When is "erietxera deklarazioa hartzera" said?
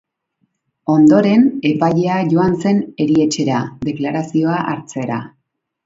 3.07-5.25